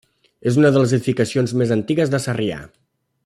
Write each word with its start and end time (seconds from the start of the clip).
És 0.51 0.55
una 0.61 0.71
de 0.77 0.81
les 0.83 0.95
edificacions 0.97 1.53
més 1.63 1.75
antigues 1.79 2.13
de 2.15 2.25
Sarrià. 2.27 2.61